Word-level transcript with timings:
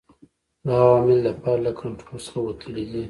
دا 0.67 0.75
عوامل 0.85 1.17
د 1.25 1.29
فرد 1.41 1.59
له 1.65 1.71
کنټرول 1.81 2.19
څخه 2.25 2.39
وتلي 2.47 2.83
دي. 2.91 2.99